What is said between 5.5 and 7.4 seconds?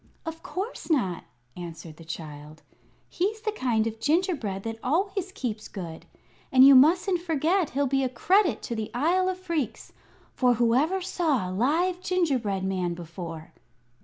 good. And you mustn't